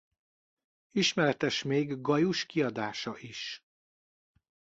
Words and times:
Ismeretes 0.93 1.63
még 1.63 2.01
Gajus-kiadása 2.01 3.15
is. 3.17 3.63